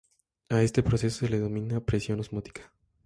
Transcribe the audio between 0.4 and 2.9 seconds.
A este proceso se le denomina presión osmótica.